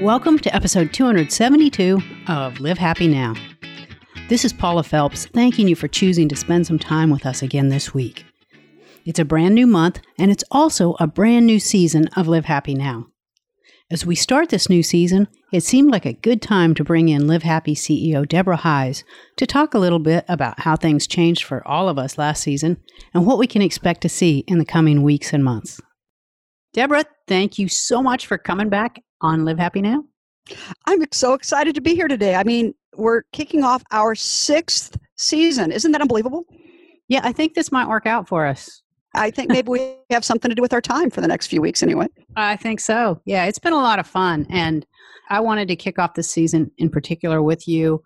[0.00, 3.34] Welcome to episode 272 of Live Happy Now.
[4.30, 7.68] This is Paula Phelps thanking you for choosing to spend some time with us again
[7.68, 8.24] this week.
[9.04, 12.72] It's a brand new month, and it's also a brand new season of Live Happy
[12.74, 13.08] Now.
[13.90, 17.26] As we start this new season, it seemed like a good time to bring in
[17.26, 19.04] Live Happy CEO Deborah Heisz
[19.36, 22.78] to talk a little bit about how things changed for all of us last season
[23.12, 25.78] and what we can expect to see in the coming weeks and months.
[26.72, 30.04] Deborah, thank you so much for coming back on Live Happy Now.
[30.86, 32.34] I'm so excited to be here today.
[32.34, 35.72] I mean, we're kicking off our sixth season.
[35.72, 36.44] Isn't that unbelievable?
[37.08, 38.82] Yeah, I think this might work out for us.
[39.14, 41.60] I think maybe we have something to do with our time for the next few
[41.60, 42.06] weeks anyway.
[42.36, 43.20] I think so.
[43.24, 44.46] Yeah, it's been a lot of fun.
[44.50, 44.86] And
[45.28, 48.02] I wanted to kick off this season in particular with you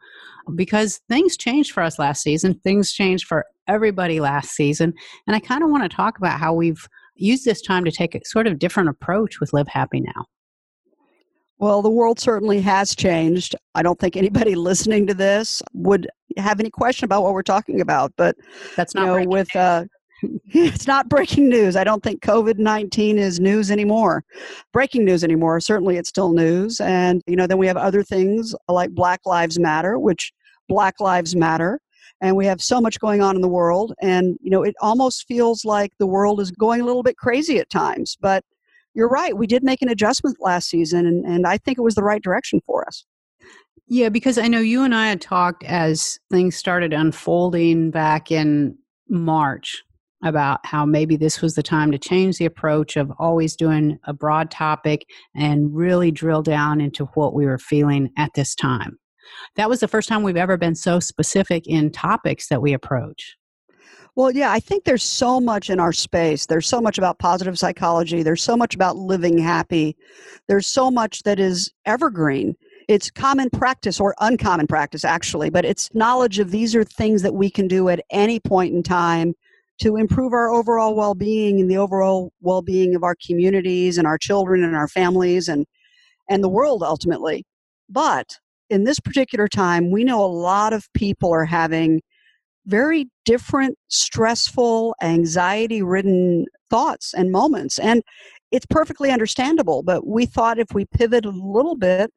[0.55, 2.55] because things changed for us last season.
[2.63, 4.93] Things changed for everybody last season.
[5.27, 6.87] And I kind of want to talk about how we've
[7.17, 10.27] used this time to take a sort of different approach with Live Happy Now.
[11.59, 13.55] Well, the world certainly has changed.
[13.75, 17.81] I don't think anybody listening to this would have any question about what we're talking
[17.81, 18.13] about.
[18.17, 18.37] But
[18.77, 19.85] that's not you know, with uh,
[20.47, 21.77] it's not breaking news.
[21.77, 24.25] I don't think COVID nineteen is news anymore.
[24.73, 25.61] Breaking news anymore.
[25.61, 26.81] Certainly, it's still news.
[26.81, 30.33] And you know, then we have other things like Black Lives Matter, which
[30.69, 31.81] Black Lives Matter.
[32.21, 35.27] And we have so much going on in the world, and you know, it almost
[35.27, 38.17] feels like the world is going a little bit crazy at times.
[38.19, 38.45] But
[38.95, 39.37] you're right.
[39.37, 42.23] We did make an adjustment last season, and, and I think it was the right
[42.23, 43.05] direction for us.
[43.87, 48.79] Yeah, because I know you and I had talked as things started unfolding back in
[49.09, 49.83] March
[50.25, 54.15] about how maybe this was the time to change the approach of always doing a
[54.15, 58.99] broad topic and really drill down into what we were feeling at this time.
[59.57, 63.37] That was the first time we've ever been so specific in topics that we approach.
[64.17, 66.47] Well, yeah, I think there's so much in our space.
[66.47, 68.23] There's so much about positive psychology.
[68.23, 69.97] There's so much about living happy.
[70.47, 72.55] There's so much that is evergreen.
[72.87, 77.35] It's common practice or uncommon practice, actually, but it's knowledge of these are things that
[77.35, 79.35] we can do at any point in time
[79.81, 84.07] to improve our overall well being and the overall well being of our communities and
[84.07, 85.67] our children and our families and,
[86.31, 87.45] and the world ultimately.
[87.89, 88.39] But
[88.71, 92.01] in this particular time, we know a lot of people are having
[92.67, 97.79] very different, stressful, anxiety ridden thoughts and moments.
[97.79, 98.03] And
[98.51, 102.11] it's perfectly understandable, but we thought if we pivot a little bit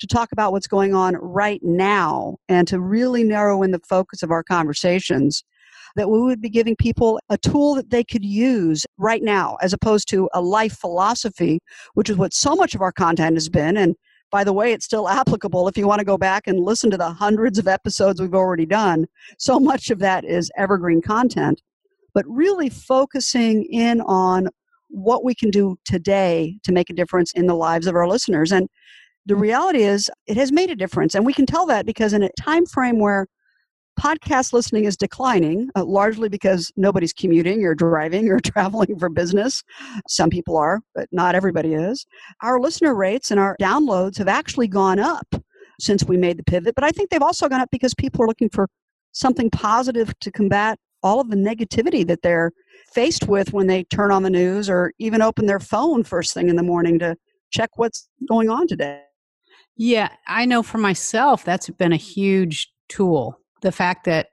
[0.00, 4.22] to talk about what's going on right now and to really narrow in the focus
[4.22, 5.44] of our conversations,
[5.96, 9.72] that we would be giving people a tool that they could use right now as
[9.72, 11.60] opposed to a life philosophy,
[11.94, 13.76] which is what so much of our content has been.
[13.76, 13.94] And
[14.34, 16.96] by the way, it's still applicable if you want to go back and listen to
[16.96, 19.06] the hundreds of episodes we've already done.
[19.38, 21.62] So much of that is evergreen content.
[22.14, 24.48] But really focusing in on
[24.88, 28.50] what we can do today to make a difference in the lives of our listeners.
[28.50, 28.68] And
[29.24, 31.14] the reality is it has made a difference.
[31.14, 33.28] And we can tell that because in a time frame where
[33.98, 39.62] podcast listening is declining, uh, largely because nobody's commuting or driving or traveling for business.
[40.08, 42.06] Some people are, but not everybody is.
[42.42, 45.34] Our listener rates and our downloads have actually gone up
[45.80, 48.28] since we made the pivot, but I think they've also gone up because people are
[48.28, 48.68] looking for
[49.12, 52.50] something positive to combat all of the negativity that they're
[52.92, 56.48] faced with when they turn on the news or even open their phone first thing
[56.48, 57.16] in the morning to
[57.50, 59.02] check what's going on today.
[59.76, 64.28] Yeah, I know for myself that's been a huge tool the fact that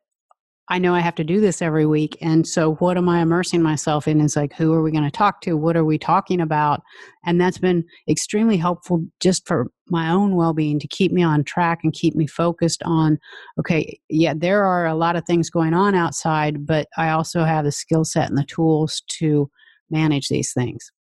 [0.67, 2.17] I know I have to do this every week.
[2.21, 4.21] And so, what am I immersing myself in?
[4.21, 5.57] Is like, who are we going to talk to?
[5.57, 6.81] What are we talking about?
[7.25, 11.43] And that's been extremely helpful just for my own well being to keep me on
[11.43, 13.17] track and keep me focused on,
[13.59, 17.65] okay, yeah, there are a lot of things going on outside, but I also have
[17.65, 19.49] the skill set and the tools to
[19.89, 20.91] manage these things.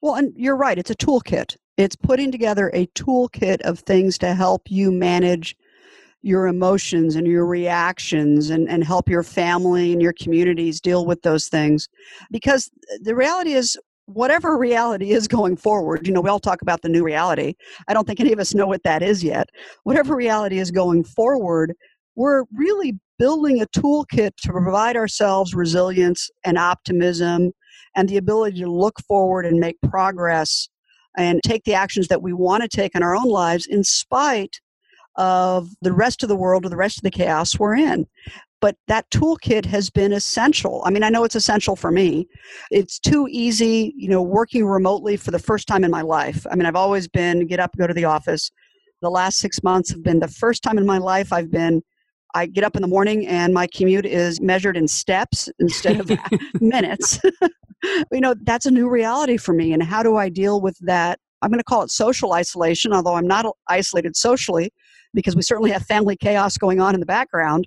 [0.00, 1.56] Well, and you're right, it's a toolkit.
[1.76, 5.54] It's putting together a toolkit of things to help you manage
[6.22, 11.22] your emotions and your reactions and, and help your family and your communities deal with
[11.22, 11.88] those things.
[12.30, 12.70] Because
[13.00, 16.88] the reality is, whatever reality is going forward, you know, we all talk about the
[16.88, 17.54] new reality.
[17.86, 19.48] I don't think any of us know what that is yet.
[19.84, 21.74] Whatever reality is going forward,
[22.16, 27.52] we're really building a toolkit to provide ourselves resilience and optimism
[27.94, 30.68] and the ability to look forward and make progress
[31.16, 34.60] and take the actions that we want to take in our own lives in spite
[35.16, 38.06] of the rest of the world or the rest of the chaos we're in.
[38.60, 40.82] But that toolkit has been essential.
[40.84, 42.28] I mean, I know it's essential for me.
[42.70, 46.46] It's too easy, you know, working remotely for the first time in my life.
[46.50, 48.50] I mean, I've always been get up, go to the office.
[49.00, 51.82] The last six months have been the first time in my life I've been
[52.34, 56.10] I get up in the morning and my commute is measured in steps instead of
[56.60, 57.18] minutes.
[58.12, 59.72] you know, that's a new reality for me.
[59.72, 63.14] And how do I deal with that I'm going to call it social isolation, although
[63.14, 64.72] I'm not isolated socially
[65.14, 67.66] because we certainly have family chaos going on in the background.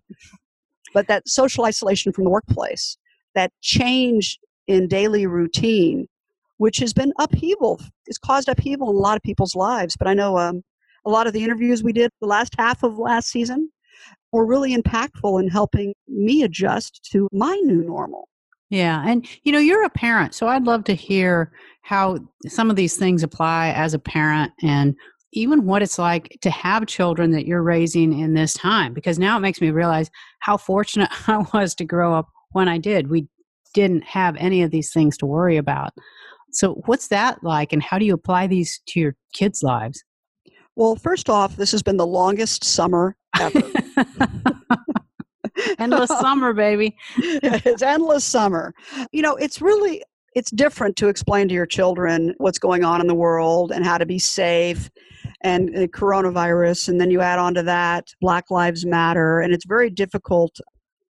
[0.93, 2.97] But that social isolation from the workplace,
[3.35, 6.07] that change in daily routine,
[6.57, 9.95] which has been upheaval, has caused upheaval in a lot of people's lives.
[9.97, 10.63] But I know um,
[11.05, 13.69] a lot of the interviews we did the last half of last season
[14.31, 18.27] were really impactful in helping me adjust to my new normal.
[18.73, 19.03] Yeah.
[19.05, 21.51] And, you know, you're a parent, so I'd love to hear
[21.83, 22.17] how
[22.47, 24.95] some of these things apply as a parent and
[25.31, 29.37] even what it's like to have children that you're raising in this time because now
[29.37, 30.09] it makes me realize
[30.39, 33.11] how fortunate I was to grow up when I did.
[33.11, 33.27] We
[33.75, 35.91] didn't have any of these things to worry about.
[36.51, 40.03] So, what's that like, and how do you apply these to your kids' lives?
[40.75, 43.61] Well, first off, this has been the longest summer ever.
[45.79, 46.95] endless summer, baby.
[47.17, 48.73] it's endless summer.
[49.11, 50.03] You know, it's really
[50.35, 53.97] it's different to explain to your children what's going on in the world and how
[53.97, 54.89] to be safe
[55.41, 59.65] and uh, coronavirus and then you add on to that black lives matter and it's
[59.65, 60.59] very difficult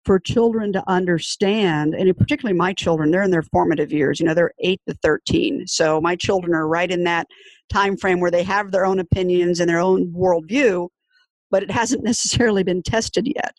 [0.05, 4.33] for children to understand and particularly my children they're in their formative years you know
[4.33, 7.27] they're 8 to 13 so my children are right in that
[7.69, 10.87] time frame where they have their own opinions and their own worldview
[11.49, 13.55] but it hasn't necessarily been tested yet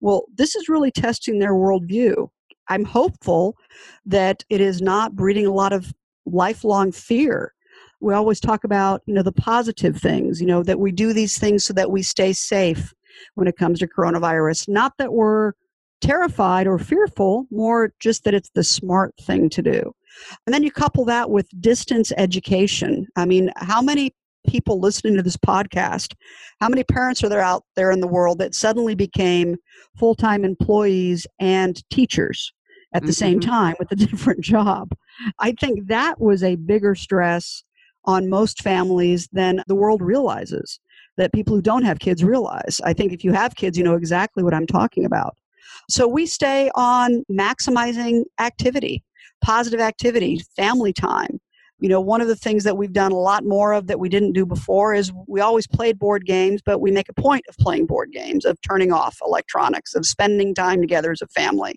[0.00, 2.28] well this is really testing their worldview.
[2.68, 3.56] I'm hopeful
[4.04, 5.92] that it is not breeding a lot of
[6.24, 7.52] lifelong fear.
[8.00, 11.38] We always talk about you know the positive things you know that we do these
[11.38, 12.92] things so that we stay safe
[13.34, 14.68] when it comes to coronavirus.
[14.68, 15.52] Not that we're
[16.00, 19.92] terrified or fearful more just that it's the smart thing to do.
[20.46, 23.06] And then you couple that with distance education.
[23.16, 24.14] I mean how many
[24.46, 26.14] people listening to this podcast
[26.60, 29.56] how many parents are there out there in the world that suddenly became
[29.98, 32.52] full-time employees and teachers
[32.94, 33.12] at the mm-hmm.
[33.12, 34.90] same time with a different job
[35.38, 37.64] i think that was a bigger stress
[38.06, 40.78] on most families than the world realizes
[41.16, 42.80] that people who don't have kids realize.
[42.84, 45.36] I think if you have kids, you know exactly what I'm talking about.
[45.88, 49.02] So we stay on maximizing activity,
[49.42, 51.40] positive activity, family time.
[51.78, 54.08] You know, one of the things that we've done a lot more of that we
[54.08, 57.56] didn't do before is we always played board games, but we make a point of
[57.58, 61.76] playing board games, of turning off electronics, of spending time together as a family.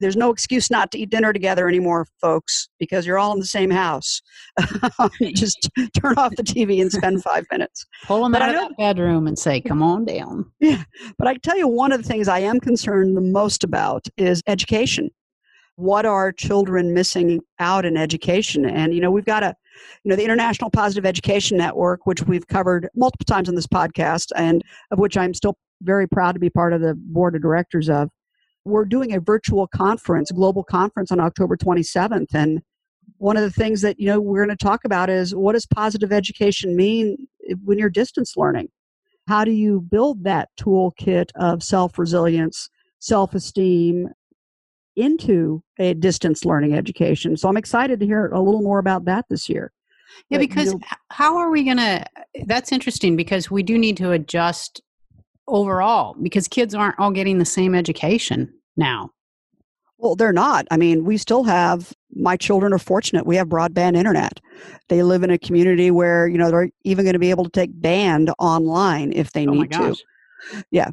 [0.00, 3.46] There's no excuse not to eat dinner together anymore, folks, because you're all in the
[3.46, 4.22] same house.
[5.34, 7.84] Just turn off the TV and spend five minutes.
[8.04, 10.84] Pull them but out of the bedroom and say, "Come on down." Yeah,
[11.18, 14.42] but I tell you, one of the things I am concerned the most about is
[14.46, 15.10] education.
[15.78, 18.66] What are children missing out in education?
[18.66, 19.54] And you know, we've got a
[20.04, 24.32] you know the international positive education network which we've covered multiple times on this podcast
[24.34, 24.60] and
[24.90, 28.10] of which i'm still very proud to be part of the board of directors of
[28.68, 32.34] we're doing a virtual conference, global conference on October 27th.
[32.34, 32.60] And
[33.16, 35.66] one of the things that, you know, we're going to talk about is what does
[35.66, 37.16] positive education mean
[37.64, 38.68] when you're distance learning?
[39.26, 44.08] How do you build that toolkit of self resilience, self esteem
[44.98, 47.36] into a distance learning education?
[47.36, 49.72] So I'm excited to hear a little more about that this year.
[50.30, 50.80] Yeah, because you know,
[51.10, 52.04] how are we going to?
[52.46, 54.82] That's interesting because we do need to adjust
[55.46, 59.10] overall because kids aren't all getting the same education now.
[59.98, 60.66] Well, they're not.
[60.70, 63.26] I mean, we still have my children are fortunate.
[63.26, 64.40] We have broadband internet.
[64.88, 67.50] They live in a community where, you know, they're even going to be able to
[67.50, 69.96] take band online if they oh need to.
[70.70, 70.90] Yeah.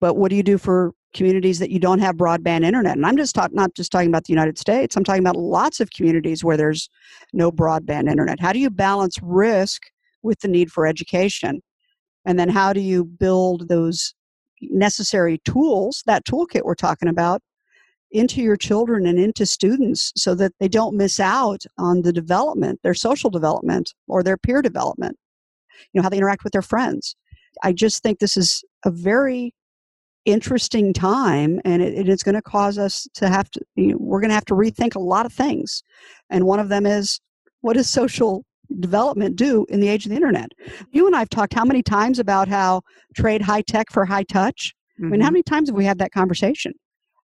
[0.00, 2.96] But what do you do for communities that you don't have broadband internet?
[2.96, 4.96] And I'm just talk, not just talking about the United States.
[4.96, 6.88] I'm talking about lots of communities where there's
[7.32, 8.40] no broadband internet.
[8.40, 9.82] How do you balance risk
[10.22, 11.62] with the need for education?
[12.24, 14.14] And then how do you build those
[14.60, 17.42] necessary tools, that toolkit we're talking about,
[18.12, 22.80] into your children and into students so that they don't miss out on the development,
[22.82, 25.16] their social development or their peer development,
[25.92, 27.16] you know, how they interact with their friends.
[27.62, 29.54] I just think this is a very
[30.24, 34.20] interesting time and it, it's going to cause us to have to, you know, we're
[34.20, 35.82] going to have to rethink a lot of things.
[36.28, 37.20] And one of them is
[37.60, 38.44] what does social
[38.78, 40.50] development do in the age of the internet.
[40.92, 42.82] You and I have talked how many times about how
[43.16, 44.74] trade high tech for high touch.
[44.98, 45.06] Mm-hmm.
[45.06, 45.34] I mean, how mm-hmm.
[45.34, 46.72] many times have we had that conversation?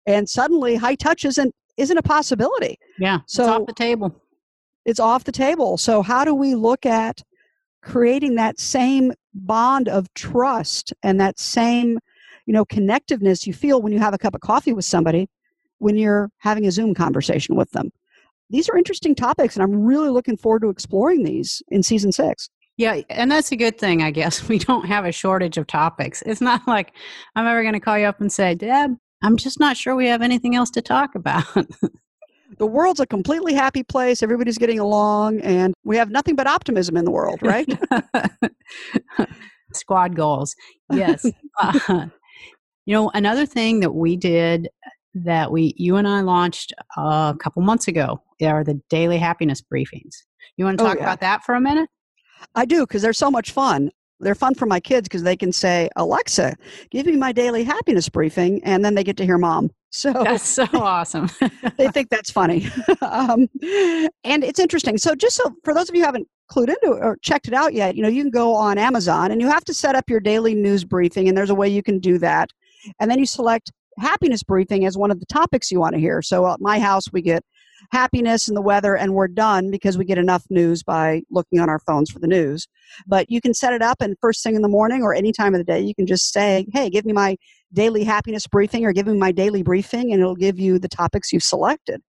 [0.06, 2.78] And suddenly, high touch isn't isn't a possibility.
[2.98, 4.22] Yeah, so it's off the table.
[4.84, 5.76] It's off the table.
[5.76, 7.22] So how do we look at
[7.82, 11.98] creating that same bond of trust and that same,
[12.46, 15.28] you know, connectiveness you feel when you have a cup of coffee with somebody
[15.78, 17.90] when you're having a Zoom conversation with them?
[18.50, 22.48] these are interesting topics, and I'm really looking forward to exploring these in season six.
[22.76, 24.46] Yeah, and that's a good thing, I guess.
[24.48, 26.22] We don't have a shortage of topics.
[26.26, 26.92] It's not like
[27.34, 30.06] I'm ever going to call you up and say, Deb, I'm just not sure we
[30.08, 31.44] have anything else to talk about.
[32.58, 34.22] the world's a completely happy place.
[34.22, 37.66] Everybody's getting along, and we have nothing but optimism in the world, right?
[39.72, 40.54] Squad goals.
[40.92, 41.26] Yes.
[41.60, 42.06] uh,
[42.86, 44.68] you know, another thing that we did
[45.14, 50.14] that we, you and I launched a couple months ago are the daily happiness briefings.
[50.56, 51.04] You want to Oh, talk yeah.
[51.04, 51.88] about that for a minute?
[52.54, 53.90] I do because they're so much fun.
[54.20, 56.56] They're fun for my kids because they can say, Alexa,
[56.90, 59.70] give me my daily happiness briefing, and then they get to hear mom.
[59.90, 61.30] So That's so awesome.
[61.78, 62.68] they think that's funny.
[63.00, 63.48] um,
[64.24, 64.98] and it's interesting.
[64.98, 67.54] So, just so for those of you who haven't clued into it or checked it
[67.54, 70.10] out yet, you know, you can go on Amazon and you have to set up
[70.10, 72.50] your daily news briefing, and there's a way you can do that.
[73.00, 76.22] And then you select happiness briefing as one of the topics you want to hear.
[76.22, 77.42] So, uh, at my house, we get
[77.92, 81.68] happiness and the weather, and we're done because we get enough news by looking on
[81.68, 82.66] our phones for the news.
[83.06, 85.54] But you can set it up, and first thing in the morning or any time
[85.54, 87.36] of the day, you can just say, Hey, give me my
[87.72, 91.32] daily happiness briefing or give me my daily briefing, and it'll give you the topics
[91.32, 92.00] you've selected.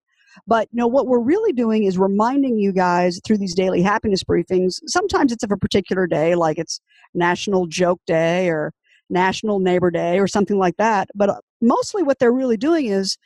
[0.46, 4.24] But you know what we're really doing is reminding you guys through these daily happiness
[4.24, 4.75] briefings.
[4.86, 6.79] Sometimes it's of a particular day, like it's
[7.15, 8.72] National Joke Day or
[9.09, 11.09] National Neighbor Day or something like that.
[11.15, 13.17] But uh, mostly what they're really doing is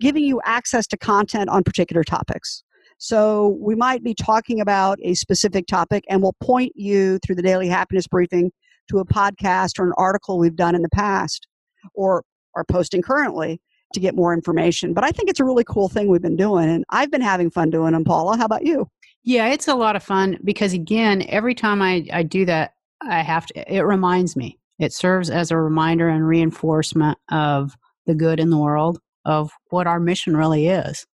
[0.00, 2.62] giving you access to content on particular topics.
[2.98, 7.42] So we might be talking about a specific topic and we'll point you through the
[7.42, 8.50] daily happiness briefing
[8.90, 11.46] to a podcast or an article we've done in the past
[11.94, 12.24] or
[12.56, 13.60] are posting currently
[13.94, 14.94] to get more information.
[14.94, 17.50] But I think it's a really cool thing we've been doing and I've been having
[17.50, 18.36] fun doing them, Paula.
[18.36, 18.88] How about you?
[19.22, 23.22] Yeah, it's a lot of fun because again, every time I, I do that, I
[23.22, 24.58] have to it reminds me.
[24.78, 29.86] It serves as a reminder and reinforcement of the good in the world, of what
[29.86, 31.06] our mission really is.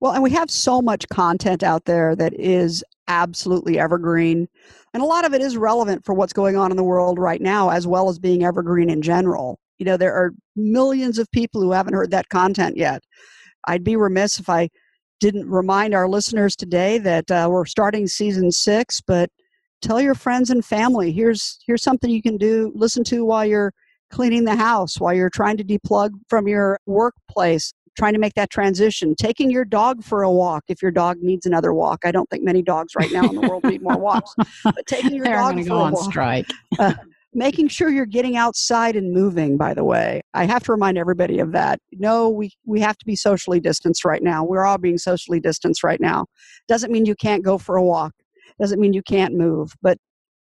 [0.00, 4.48] Well, and we have so much content out there that is absolutely evergreen.
[4.92, 7.40] And a lot of it is relevant for what's going on in the world right
[7.40, 9.58] now, as well as being evergreen in general.
[9.78, 13.02] You know, there are millions of people who haven't heard that content yet.
[13.66, 14.68] I'd be remiss if I
[15.20, 19.30] didn't remind our listeners today that uh, we're starting season six, but
[19.84, 23.72] tell your friends and family here's here's something you can do listen to while you're
[24.10, 28.50] cleaning the house while you're trying to deplug from your workplace trying to make that
[28.50, 32.00] transition taking your dog for a walk if your dog needs another walk.
[32.04, 35.14] I don't think many dogs right now in the world need more walks but taking
[35.14, 36.10] your They're dog for go a on walk.
[36.10, 36.50] strike.
[36.78, 36.94] Uh,
[37.36, 40.22] making sure you're getting outside and moving by the way.
[40.34, 41.78] I have to remind everybody of that.
[41.92, 44.44] No we we have to be socially distanced right now.
[44.44, 46.26] We're all being socially distanced right now.
[46.68, 48.12] Doesn't mean you can't go for a walk
[48.60, 49.98] doesn't mean you can't move but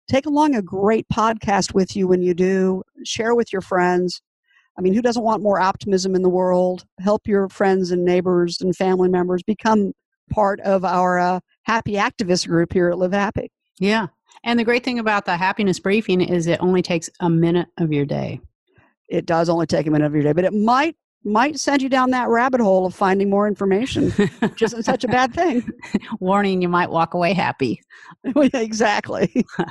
[0.10, 4.22] take along a great podcast with you when you do share with your friends
[4.78, 8.60] i mean who doesn't want more optimism in the world help your friends and neighbors
[8.62, 9.94] and family members become
[10.30, 14.08] part of our uh, happy activist group here at live happy Yeah.
[14.44, 17.92] And the great thing about the happiness briefing is it only takes a minute of
[17.92, 18.42] your day.
[19.10, 21.90] it does only take a minute of your day, but it might might send you
[21.90, 25.68] down that rabbit hole of finding more information, which isn't such a bad thing.
[26.20, 27.82] Warning, you might walk away happy.
[28.54, 29.46] exactly.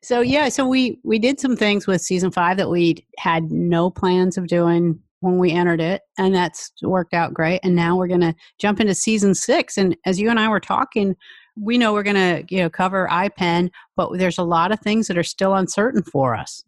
[0.00, 3.90] So yeah, so we we did some things with season 5 that we had no
[3.90, 8.06] plans of doing when we entered it and that's worked out great and now we're
[8.06, 11.16] going to jump into season 6 and as you and I were talking
[11.60, 15.08] we know we're going to you know cover IPEN but there's a lot of things
[15.08, 16.62] that are still uncertain for us.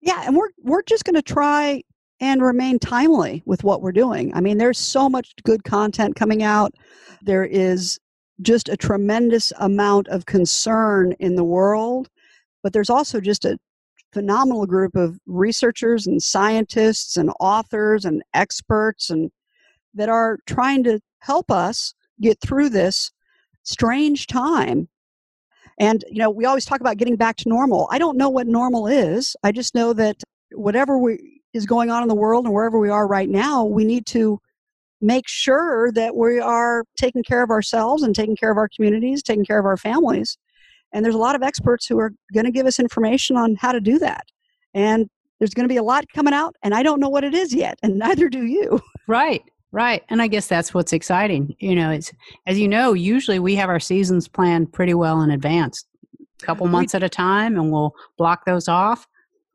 [0.00, 1.82] Yeah, and we're we're just going to try
[2.20, 4.32] and remain timely with what we're doing.
[4.34, 6.74] I mean, there's so much good content coming out.
[7.22, 7.98] There is
[8.42, 12.08] just a tremendous amount of concern in the world,
[12.62, 13.58] but there's also just a
[14.12, 19.30] phenomenal group of researchers and scientists and authors and experts and
[19.94, 23.10] that are trying to help us get through this
[23.62, 24.88] strange time
[25.78, 28.46] and you know we always talk about getting back to normal i don't know what
[28.46, 30.22] normal is i just know that
[30.52, 33.84] whatever we, is going on in the world and wherever we are right now we
[33.84, 34.40] need to
[35.00, 39.22] make sure that we are taking care of ourselves and taking care of our communities
[39.22, 40.36] taking care of our families
[40.92, 43.72] and there's a lot of experts who are going to give us information on how
[43.72, 44.24] to do that
[44.74, 47.34] and there's going to be a lot coming out and i don't know what it
[47.34, 49.42] is yet and neither do you Right.
[49.72, 50.02] Right.
[50.08, 51.54] And I guess that's what's exciting.
[51.60, 52.12] You know, it's
[52.46, 55.84] as you know, usually we have our seasons planned pretty well in advance.
[56.42, 59.06] A couple We- months at a time and we'll block those off.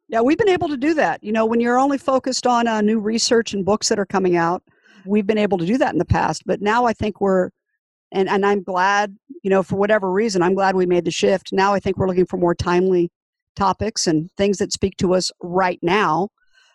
[0.07, 1.23] Yeah, we've been able to do that.
[1.23, 4.35] You know, when you're only focused on uh, new research and books that are coming
[4.35, 4.63] out,
[5.05, 6.43] we've been able to do that in the past.
[6.45, 7.49] But now I think we're,
[8.11, 11.51] and, and I'm glad, you know, for whatever reason, I'm glad we made the shift.
[11.51, 13.11] Now I think we're looking for more timely
[13.55, 16.29] topics and things that speak to us right now.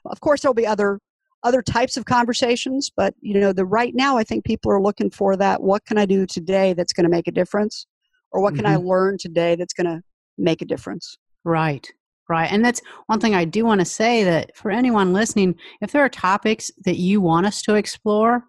[0.07, 0.99] Of course, there'll be other
[1.43, 5.11] other types of conversations, but you know, the right now I think people are looking
[5.11, 5.63] for that.
[5.63, 7.87] What can I do today that's going to make a difference,
[8.31, 10.03] or what can I learn today that's going to
[10.37, 11.17] make a difference?
[11.45, 11.91] Right.
[12.31, 12.53] Right.
[12.53, 16.05] And that's one thing I do want to say that for anyone listening, if there
[16.05, 18.45] are topics that you want us to explore,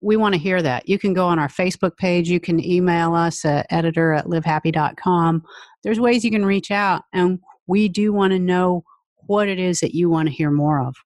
[0.00, 0.88] we want to hear that.
[0.88, 2.30] You can go on our Facebook page.
[2.30, 5.44] You can email us at editor at livehappy.com.
[5.82, 8.84] There's ways you can reach out, and we do want to know
[9.26, 10.96] what it is that you want to hear more of.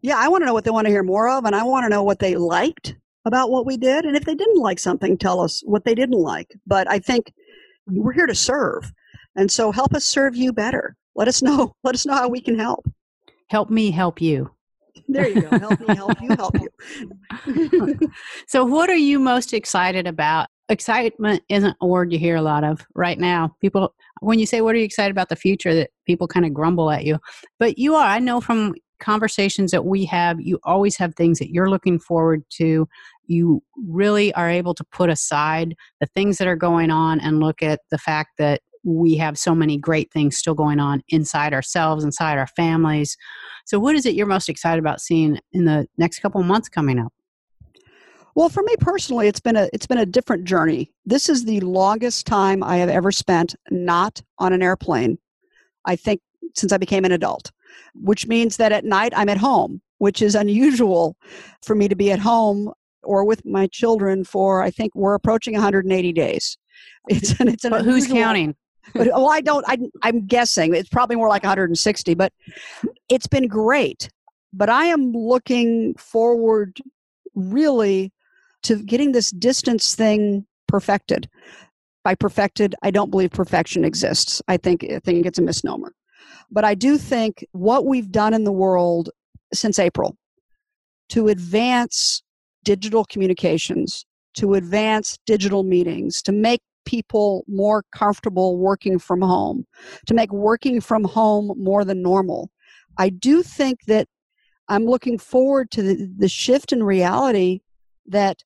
[0.00, 1.84] Yeah, I want to know what they want to hear more of, and I want
[1.84, 2.96] to know what they liked
[3.26, 4.06] about what we did.
[4.06, 6.54] And if they didn't like something, tell us what they didn't like.
[6.66, 7.34] But I think
[7.86, 8.90] we're here to serve.
[9.36, 10.96] And so help us serve you better.
[11.16, 11.72] Let us know.
[11.84, 12.86] Let us know how we can help.
[13.48, 14.50] Help me help you.
[15.08, 15.58] There you go.
[15.58, 18.10] Help me help you help you.
[18.46, 20.48] so what are you most excited about?
[20.68, 23.54] Excitement isn't a word you hear a lot of right now.
[23.60, 26.54] People when you say what are you excited about the future that people kind of
[26.54, 27.18] grumble at you.
[27.58, 28.06] But you are.
[28.06, 32.42] I know from conversations that we have, you always have things that you're looking forward
[32.48, 32.88] to.
[33.26, 37.62] You really are able to put aside the things that are going on and look
[37.62, 42.04] at the fact that we have so many great things still going on inside ourselves,
[42.04, 43.16] inside our families.
[43.66, 46.98] So, what is it you're most excited about seeing in the next couple months coming
[46.98, 47.12] up?
[48.34, 50.92] Well, for me personally, it's been a it's been a different journey.
[51.06, 55.18] This is the longest time I have ever spent not on an airplane.
[55.84, 56.20] I think
[56.54, 57.50] since I became an adult
[57.94, 61.16] which means that at night I'm at home, which is unusual
[61.62, 62.72] for me to be at home
[63.02, 66.58] or with my children for, I think we're approaching 180 days.
[67.08, 68.54] It's, an, it's an but who's counting?
[68.92, 72.32] But, oh, I don't, I, I'm guessing it's probably more like 160, but
[73.08, 74.10] it's been great.
[74.52, 76.80] But I am looking forward
[77.34, 78.12] really
[78.64, 81.28] to getting this distance thing perfected.
[82.02, 84.42] By perfected, I don't believe perfection exists.
[84.46, 85.94] I think I think it's a misnomer.
[86.50, 89.10] But I do think what we've done in the world
[89.52, 90.16] since April
[91.10, 92.22] to advance
[92.64, 99.66] digital communications, to advance digital meetings, to make people more comfortable working from home,
[100.06, 102.50] to make working from home more than normal.
[102.98, 104.08] I do think that
[104.68, 107.60] I'm looking forward to the, the shift in reality
[108.06, 108.42] that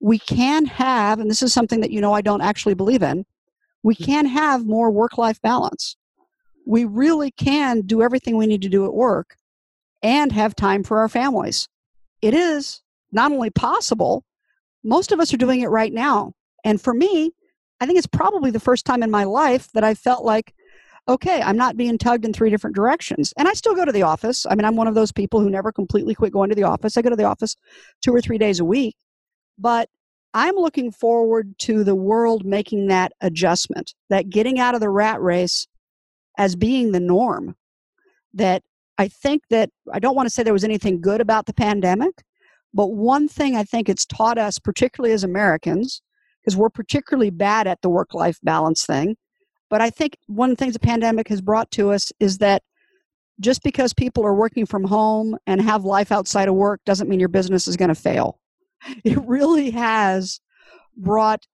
[0.00, 3.26] we can have, and this is something that you know I don't actually believe in,
[3.82, 4.04] we mm.
[4.04, 5.96] can have more work life balance
[6.70, 9.36] we really can do everything we need to do at work
[10.02, 11.68] and have time for our families.
[12.22, 14.24] It is not only possible,
[14.84, 16.32] most of us are doing it right now.
[16.64, 17.32] And for me,
[17.80, 20.54] I think it's probably the first time in my life that I felt like,
[21.08, 23.32] okay, I'm not being tugged in three different directions.
[23.38, 24.46] And I still go to the office.
[24.48, 26.96] I mean, I'm one of those people who never completely quit going to the office.
[26.96, 27.56] I go to the office
[28.02, 28.96] two or three days a week.
[29.58, 29.88] But
[30.34, 35.20] I'm looking forward to the world making that adjustment, that getting out of the rat
[35.20, 35.66] race
[36.38, 37.56] as being the norm.
[38.34, 38.62] That
[38.96, 42.22] I think that I don't want to say there was anything good about the pandemic,
[42.72, 46.00] but one thing I think it's taught us, particularly as Americans,
[46.42, 49.16] because we're particularly bad at the work life balance thing.
[49.68, 52.62] But I think one of the things the pandemic has brought to us is that
[53.38, 57.20] just because people are working from home and have life outside of work doesn't mean
[57.20, 58.38] your business is going to fail.
[59.04, 60.40] It really has
[60.96, 61.44] brought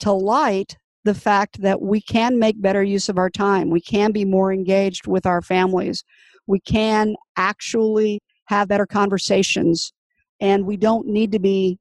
[0.00, 3.70] to light the fact that we can make better use of our time.
[3.70, 6.04] We can be more engaged with our families.
[6.46, 9.92] We can actually have better conversations.
[10.40, 11.78] And we don't need to be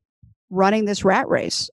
[0.50, 1.70] running this rat race.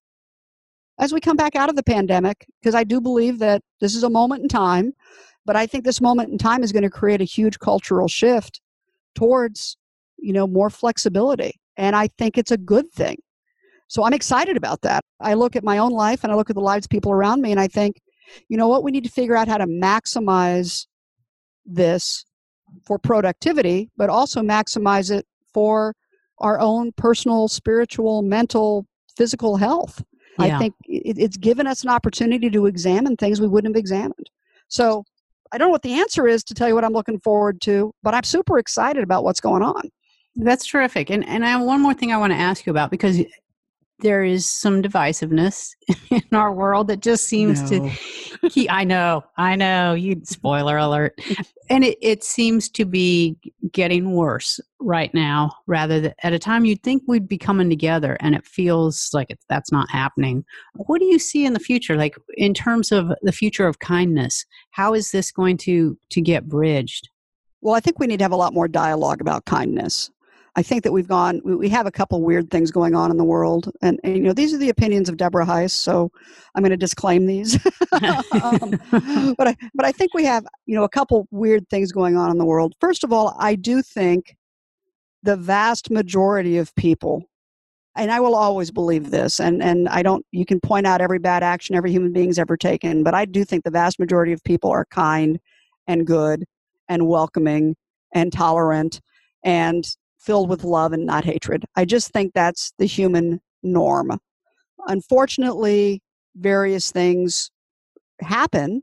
[1.00, 4.02] As we come back out of the pandemic, because I do believe that this is
[4.02, 4.92] a moment in time,
[5.46, 8.60] but I think this moment in time is going to create a huge cultural shift
[9.14, 9.78] towards,
[10.18, 11.58] you know, more flexibility.
[11.78, 13.16] And I think it's a good thing.
[13.88, 15.02] So I'm excited about that.
[15.20, 17.40] I look at my own life and I look at the lives of people around
[17.40, 17.96] me and I think,
[18.48, 20.86] you know what, we need to figure out how to maximize
[21.64, 22.26] this
[22.84, 25.94] for productivity, but also maximize it for
[26.38, 28.86] our own personal, spiritual, mental,
[29.16, 30.02] physical health.
[30.46, 30.56] Yeah.
[30.56, 34.30] I think it, it's given us an opportunity to examine things we wouldn't have examined.
[34.68, 35.04] So
[35.52, 37.94] I don't know what the answer is to tell you what I'm looking forward to,
[38.02, 39.90] but I'm super excited about what's going on.
[40.36, 41.10] That's terrific.
[41.10, 43.18] And and I have one more thing I want to ask you about because
[44.00, 45.70] there is some divisiveness
[46.10, 47.88] in our world that just seems no.
[47.88, 51.18] to keep, I know, I know, you spoiler alert.
[51.68, 53.36] And it, it seems to be
[53.72, 58.16] getting worse right now rather than at a time you'd think we'd be coming together
[58.20, 60.44] and it feels like it's, that's not happening.
[60.74, 61.96] What do you see in the future?
[61.96, 66.48] Like in terms of the future of kindness, how is this going to, to get
[66.48, 67.08] bridged?
[67.60, 70.10] Well, I think we need to have a lot more dialogue about kindness.
[70.60, 73.24] I think that we've gone, we have a couple weird things going on in the
[73.24, 73.72] world.
[73.80, 76.10] And, and you know, these are the opinions of Deborah Heisz, so
[76.54, 77.54] I'm going to disclaim these.
[78.42, 78.78] um,
[79.38, 82.30] but, I, but I think we have, you know, a couple weird things going on
[82.30, 82.74] in the world.
[82.78, 84.36] First of all, I do think
[85.22, 87.24] the vast majority of people,
[87.96, 91.20] and I will always believe this, and, and I don't, you can point out every
[91.20, 94.44] bad action every human being's ever taken, but I do think the vast majority of
[94.44, 95.40] people are kind
[95.86, 96.44] and good
[96.86, 97.76] and welcoming
[98.12, 99.00] and tolerant
[99.42, 99.86] and
[100.20, 101.64] filled with love and not hatred.
[101.76, 104.18] I just think that's the human norm.
[104.86, 106.02] Unfortunately,
[106.36, 107.50] various things
[108.20, 108.82] happen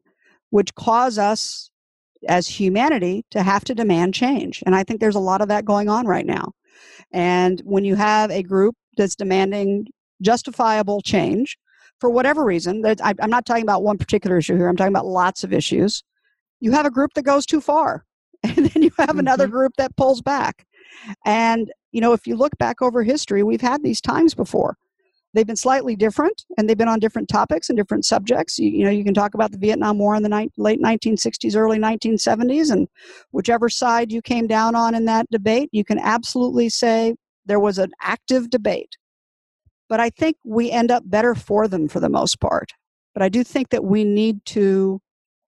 [0.49, 1.69] which cause us
[2.27, 4.63] as humanity to have to demand change.
[4.65, 6.51] And I think there's a lot of that going on right now.
[7.11, 9.87] And when you have a group that's demanding
[10.21, 11.57] justifiable change
[11.99, 15.43] for whatever reason, I'm not talking about one particular issue here, I'm talking about lots
[15.43, 16.03] of issues.
[16.59, 18.03] You have a group that goes too far,
[18.43, 19.19] and then you have mm-hmm.
[19.19, 20.65] another group that pulls back.
[21.25, 24.77] And, you know, if you look back over history, we've had these times before.
[25.33, 28.57] They've been slightly different and they've been on different topics and different subjects.
[28.57, 31.55] You, you know you can talk about the vietnam war in the ni- late 1960s
[31.55, 32.87] early 1970s and
[33.31, 37.13] whichever side you came down on in that debate you can absolutely say
[37.45, 38.97] there was an active debate.
[39.89, 42.71] But i think we end up better for them for the most part.
[43.13, 45.01] But i do think that we need to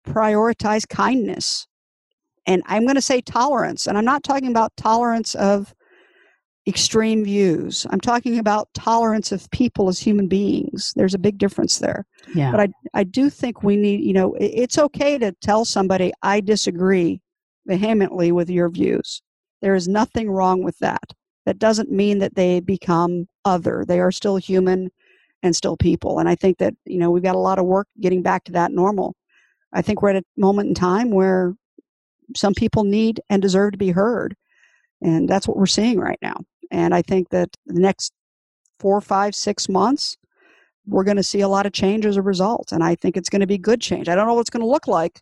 [0.05, 1.67] prioritize kindness
[2.47, 5.73] and i'm going to say tolerance and i'm not talking about tolerance of
[6.67, 7.87] extreme views.
[7.89, 10.93] I'm talking about tolerance of people as human beings.
[10.97, 12.05] There's a big difference there.
[12.35, 12.51] Yeah.
[12.51, 16.41] But I, I do think we need, you know, it's okay to tell somebody, I
[16.41, 17.21] disagree
[17.65, 19.21] vehemently with your views.
[19.61, 21.13] There is nothing wrong with that.
[21.45, 23.85] That doesn't mean that they become other.
[23.87, 24.91] They are still human
[25.41, 26.19] and still people.
[26.19, 28.51] And I think that, you know, we've got a lot of work getting back to
[28.53, 29.15] that normal.
[29.71, 31.53] I think we're at a moment in time where
[32.35, 34.35] some people need and deserve to be heard.
[35.01, 36.37] And that's what we're seeing right now.
[36.71, 38.13] And I think that the next
[38.79, 40.17] four, five, six months,
[40.85, 42.71] we're going to see a lot of change as a result.
[42.71, 44.09] And I think it's going to be good change.
[44.09, 45.21] I don't know what it's going to look like,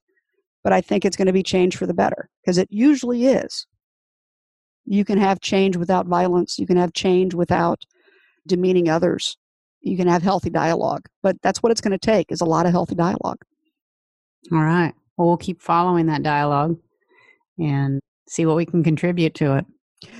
[0.64, 3.68] but I think it's going to be change for the better because it usually is.
[4.86, 7.84] You can have change without violence, you can have change without
[8.48, 9.38] demeaning others.
[9.82, 12.66] You can have healthy dialogue, but that's what it's going to take is a lot
[12.66, 13.38] of healthy dialogue.
[14.52, 14.94] All right.
[15.18, 16.78] Well, we'll keep following that dialogue
[17.58, 19.66] and see what we can contribute to it.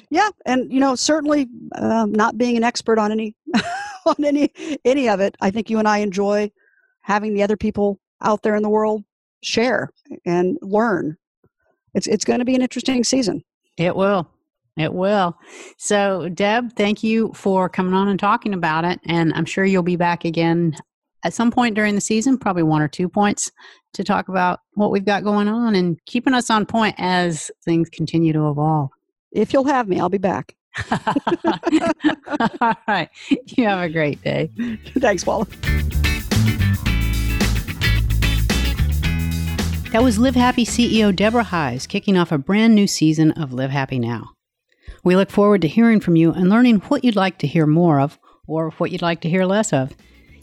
[0.10, 3.36] Yeah, and you know, certainly um, not being an expert on any
[4.06, 4.52] on any
[4.84, 6.52] any of it, I think you and I enjoy
[7.02, 9.04] having the other people out there in the world
[9.44, 9.92] share
[10.26, 11.18] and learn.
[11.94, 13.44] It's it's going to be an interesting season.
[13.78, 14.30] It will.
[14.78, 15.38] It will.
[15.78, 19.00] So, Deb, thank you for coming on and talking about it.
[19.06, 20.76] And I'm sure you'll be back again
[21.24, 23.52] at some point during the season, probably one or two points
[23.96, 27.90] to talk about what we've got going on and keeping us on point as things
[27.90, 28.92] continue to evolve.
[29.32, 30.56] If you'll have me, I'll be back.
[32.62, 33.10] All right.
[33.46, 34.52] You have a great day.
[34.98, 35.48] Thanks, Paula.
[39.92, 43.72] That was Live Happy CEO Deborah Heisz kicking off a brand new season of Live
[43.72, 44.32] Happy Now.
[45.06, 48.02] We look forward to hearing from you and learning what you'd like to hear more
[48.02, 49.94] of or what you'd like to hear less of.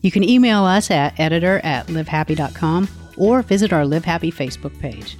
[0.00, 5.18] You can email us at editor at livehappy.com or visit our Live Happy Facebook page.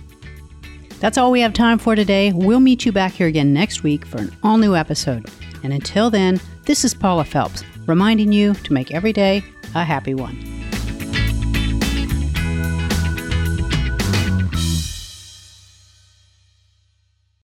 [1.00, 2.32] That's all we have time for today.
[2.32, 5.28] We'll meet you back here again next week for an all new episode.
[5.64, 10.14] And until then, this is Paula Phelps reminding you to make every day a happy
[10.14, 10.61] one.